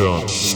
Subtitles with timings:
[0.00, 0.49] Show.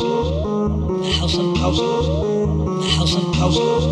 [0.00, 2.06] the house of houses,
[2.82, 3.84] the house of houses,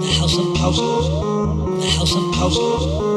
[0.00, 1.08] the house of houses,
[1.80, 3.07] the house of houses.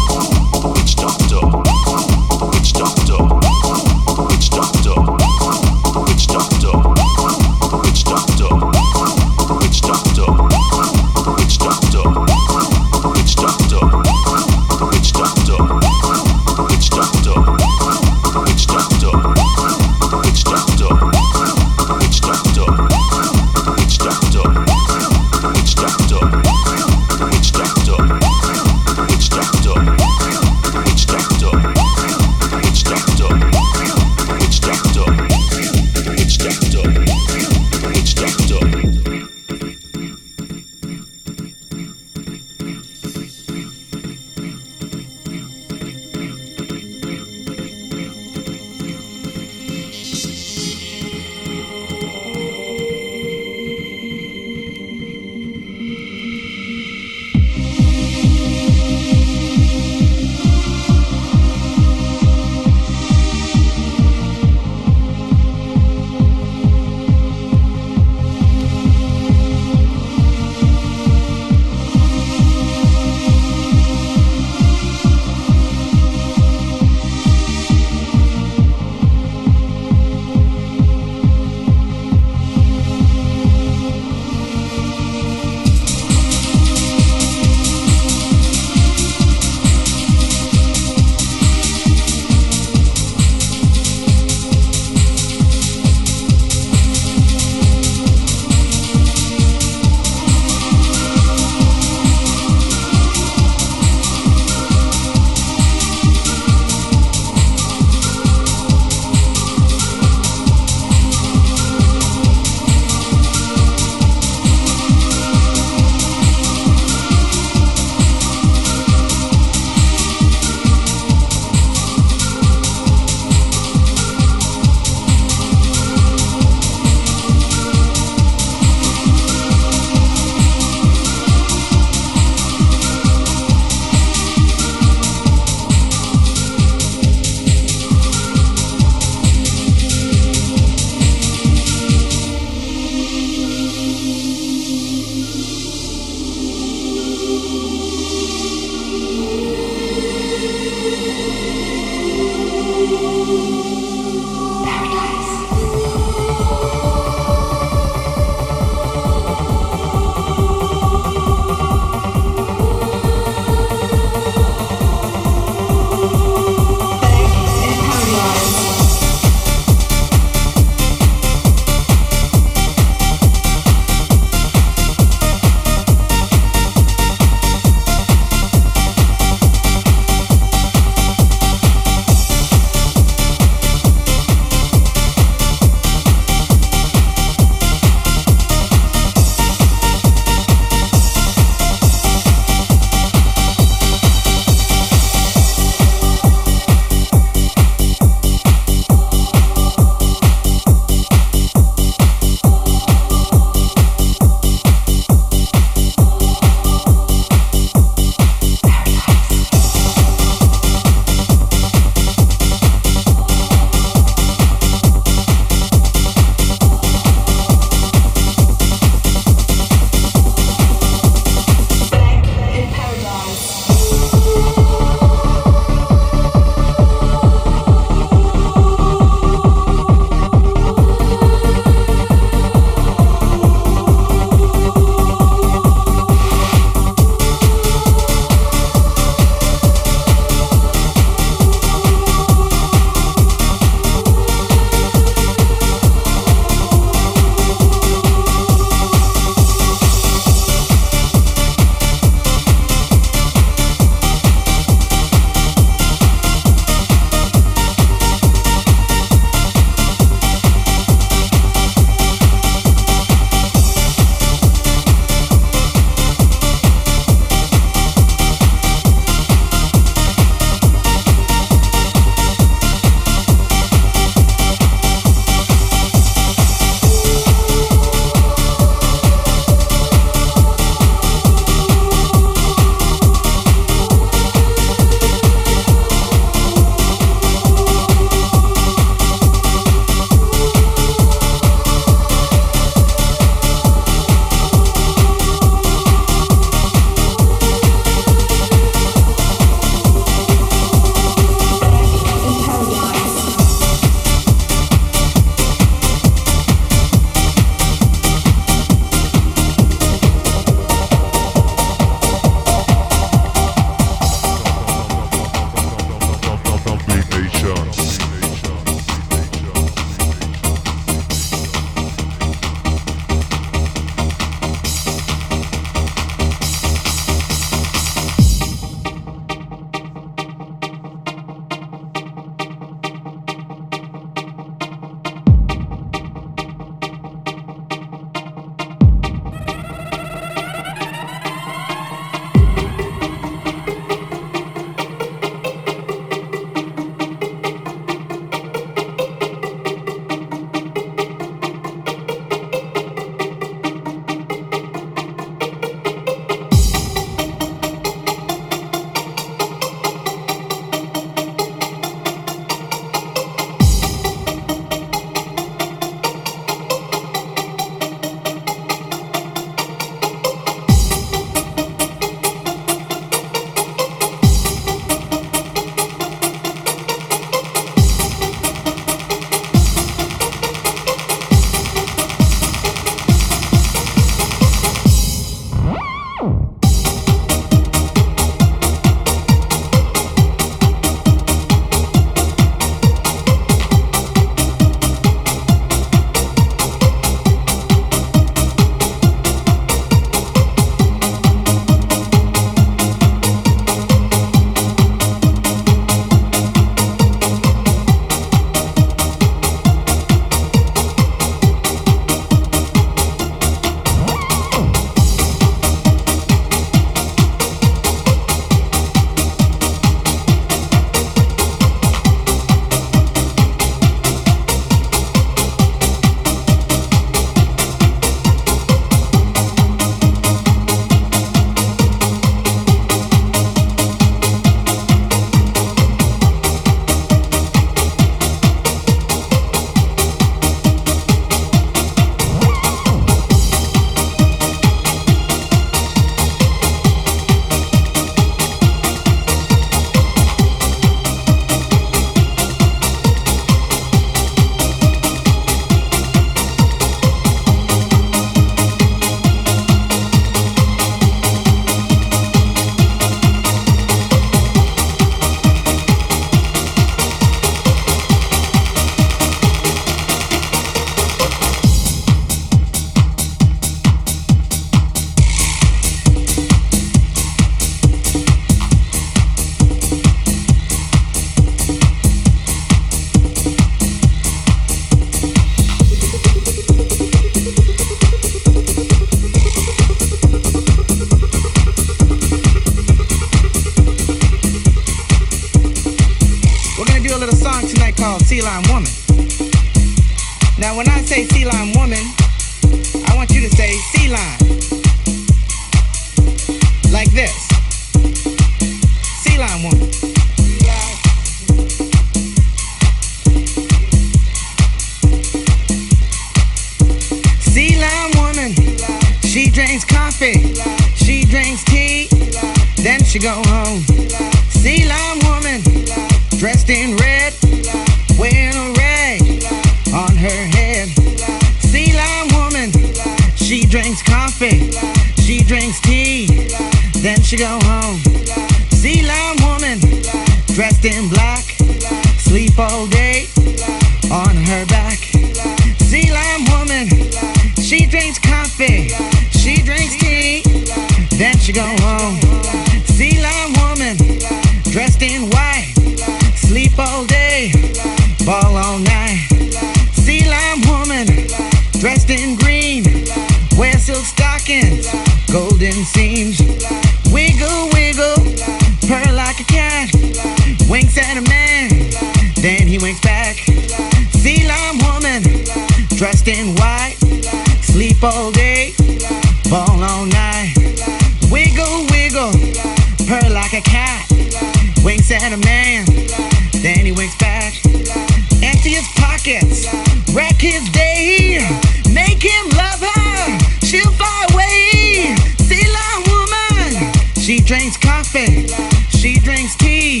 [597.52, 598.46] Drinks coffee,
[598.88, 600.00] she drinks tea,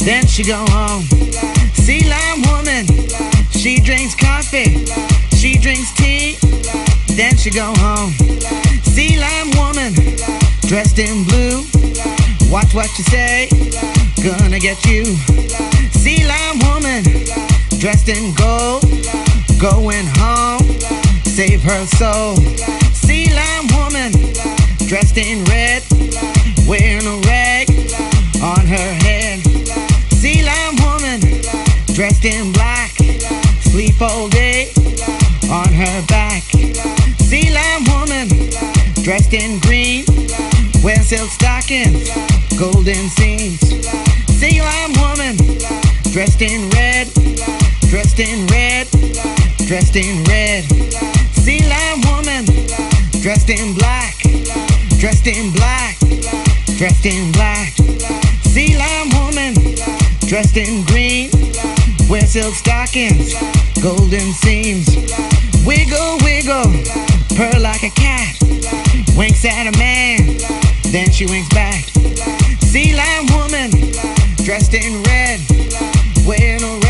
[0.00, 1.04] then she go home.
[1.74, 2.84] Sea lion woman,
[3.52, 4.84] she drinks coffee,
[5.36, 6.36] she drinks tea,
[7.14, 8.10] then she go home.
[8.82, 9.92] Sea lion woman,
[10.66, 11.62] dressed in blue,
[12.50, 13.48] watch what you say,
[14.20, 15.04] gonna get you.
[16.02, 17.04] Sea lion woman,
[17.78, 18.82] dressed in gold,
[19.60, 20.66] going home,
[21.22, 22.34] save her soul.
[22.90, 24.10] Sea lion woman,
[24.88, 25.84] dressed in red,
[26.72, 27.68] wearing a rag
[28.40, 29.38] on her head.
[30.08, 31.20] Sea lion woman,
[31.92, 32.92] dressed in black,
[33.60, 34.72] sleep all day
[35.50, 36.42] on her back.
[37.28, 38.26] Sea lion woman,
[39.04, 40.06] dressed in green,
[40.82, 42.08] wear silk stockings,
[42.58, 43.60] golden seams.
[44.40, 45.36] Sea lion woman,
[46.10, 47.06] dressed in red,
[47.90, 48.88] dressed in red,
[49.68, 50.64] dressed in red.
[51.36, 52.46] Sea lion woman,
[53.20, 54.16] dressed in black,
[54.98, 55.91] dressed in black,
[56.82, 57.72] dressed in black.
[58.42, 59.54] Sea lion woman,
[60.26, 61.30] dressed in green,
[62.10, 63.34] wear silk stockings,
[63.80, 64.88] golden seams.
[65.64, 66.72] Wiggle, wiggle,
[67.36, 68.34] purr like a cat,
[69.16, 70.36] winks at a man,
[70.90, 71.84] then she winks back.
[72.58, 73.70] Sea lion woman,
[74.42, 75.38] dressed in red,
[76.26, 76.81] wearing a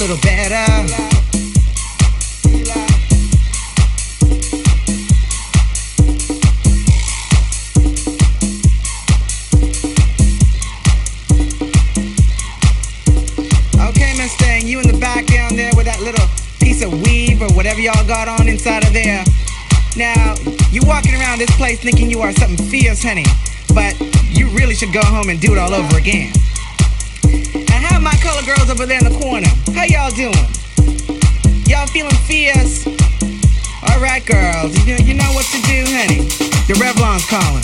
[0.00, 0.54] little better.
[13.76, 16.26] Okay, Miss Thing, you in the back down there with that little
[16.60, 19.22] piece of weave or whatever y'all got on inside of there.
[19.98, 20.34] Now,
[20.70, 23.26] you walking around this place thinking you are something fierce, honey,
[23.74, 26.32] but you really should go home and do it all over again.
[28.00, 29.52] How my color girls over there in the corner?
[29.76, 30.32] How y'all doing?
[31.68, 32.86] Y'all feeling fierce?
[33.92, 36.24] All right, girls, you know, you know what to do, honey.
[36.64, 37.60] The Revlon's calling.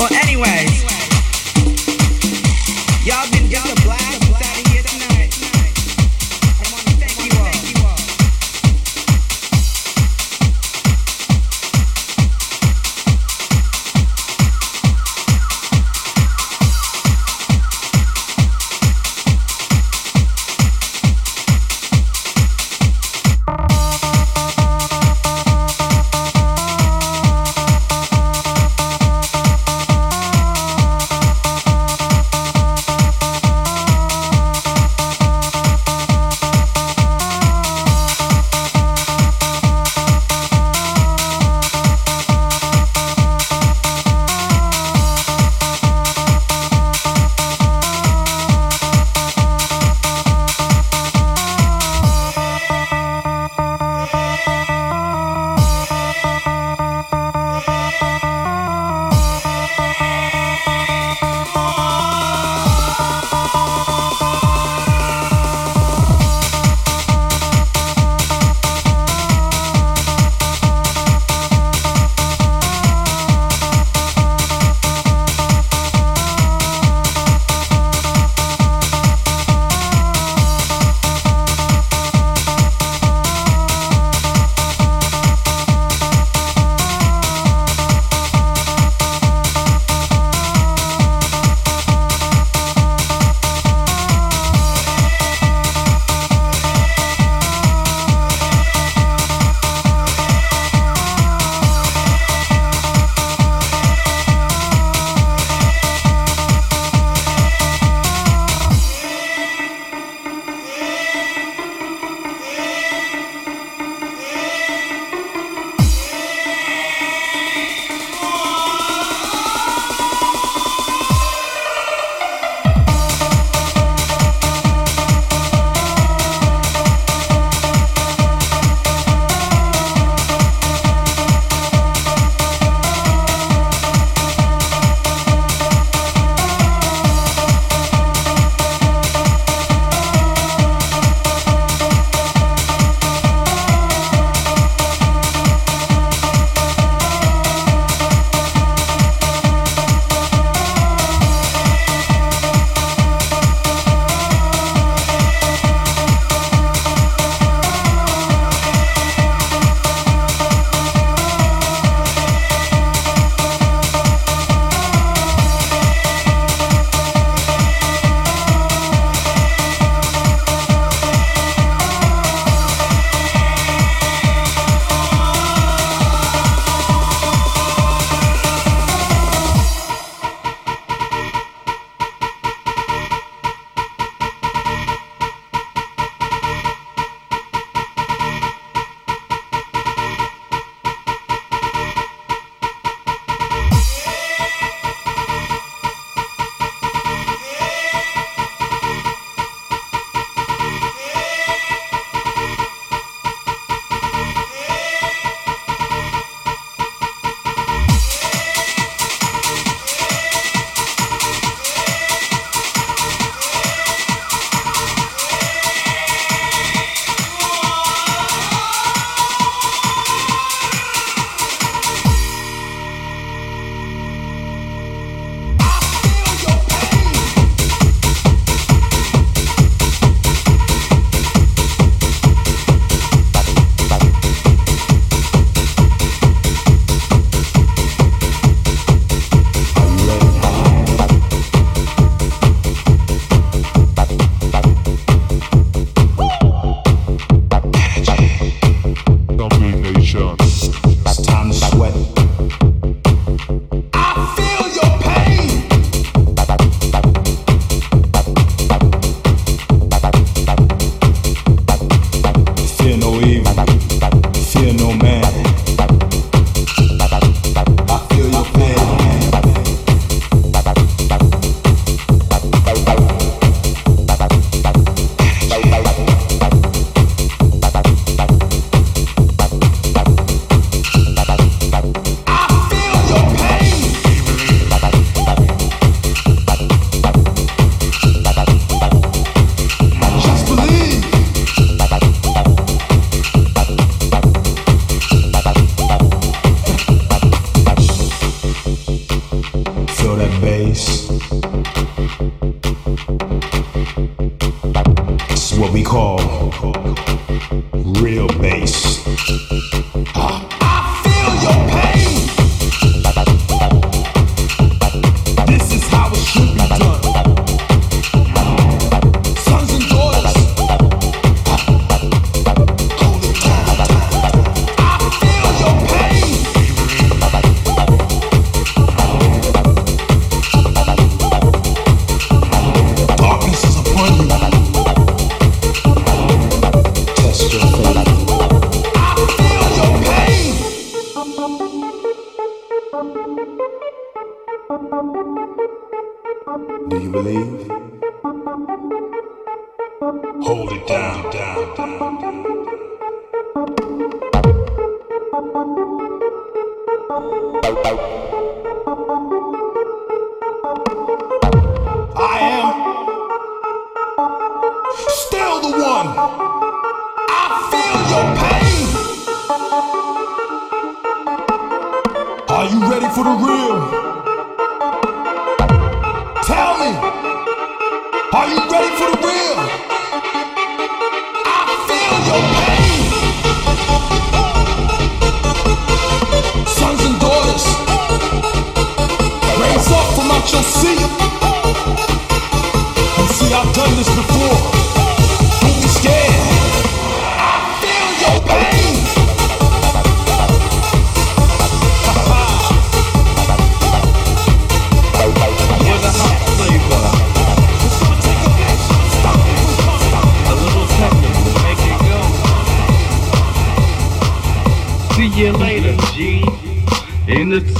[0.00, 0.80] Well, anyways,
[3.04, 3.28] y'all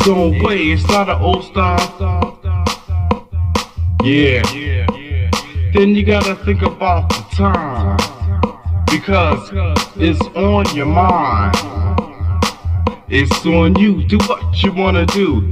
[0.09, 2.39] it's not an old style.
[4.05, 4.43] Yeah.
[5.75, 7.97] Then you gotta think about the time.
[8.87, 9.51] Because
[9.97, 11.57] it's on your mind.
[13.09, 14.07] It's on you.
[14.07, 15.51] Do what you wanna do.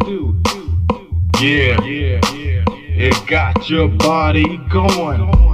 [1.40, 2.64] Yeah, yeah, yeah.
[2.68, 5.53] It got your body going.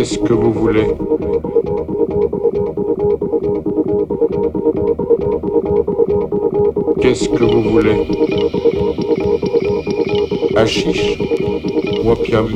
[0.00, 0.86] Qu'est-ce que vous voulez.
[7.02, 8.06] Qu'est-ce que vous voulez?
[10.56, 11.18] Hachiche
[12.02, 12.48] Wapiam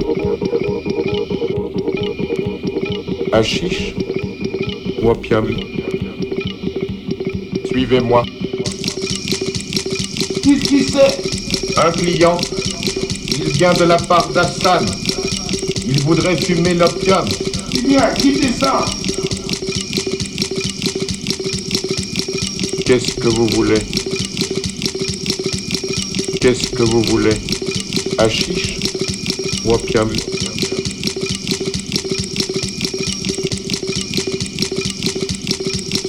[3.30, 3.94] Hachiche
[5.02, 5.46] Wapiam
[7.66, 8.22] Suivez-moi.
[10.42, 11.78] Qu'est-ce qui c'est?
[11.84, 12.38] Un client.
[13.36, 15.03] Il vient de la part d'Assane.
[16.04, 17.24] Voudrait fumer l'opium.
[17.86, 18.84] Bien, quittez ça.
[22.84, 23.80] Qu'est-ce que vous voulez?
[26.42, 27.34] Qu'est-ce que vous voulez?
[28.18, 28.78] Achiche
[29.64, 30.10] ou opium?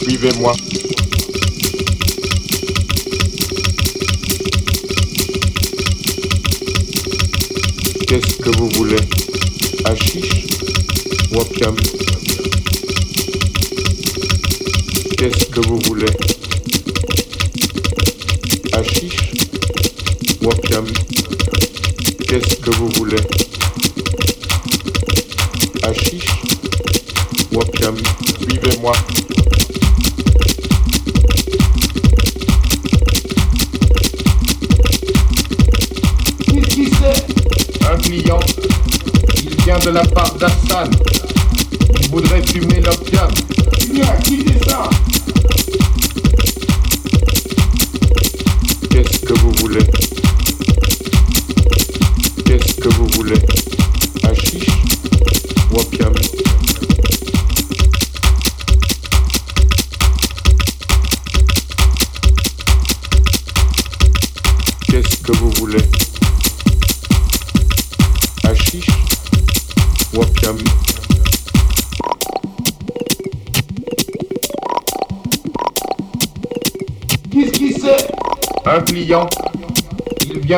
[0.02, 0.54] Suivez-moi.
[8.08, 8.98] Qu'est-ce que vous voulez?
[9.86, 10.48] hashish,
[11.32, 11.76] wapiam.
[15.18, 16.12] Qu'est-ce que vous voulez?
[18.74, 19.32] Hashish,
[20.42, 20.86] wapiam.
[22.28, 23.35] Qu'est-ce que vous voulez?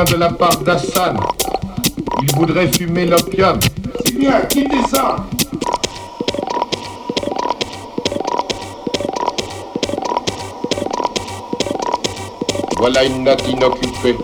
[0.05, 1.17] de la part d'Hassan.
[2.21, 3.59] Il voudrait fumer l'opium.
[4.05, 5.15] C'est bien, quittez ça
[12.77, 14.15] Voilà une natte inoccupée.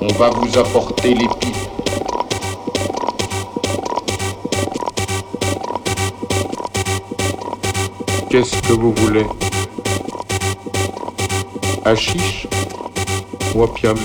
[0.00, 1.56] On va vous apporter les pipes.
[8.28, 9.26] Qu'est-ce que vous voulez?
[11.84, 12.48] Hachiche
[13.54, 13.96] ou opium?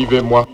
[0.00, 0.46] Suivez-moi.